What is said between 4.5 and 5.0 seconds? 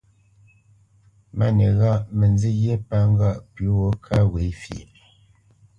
fyeʼ.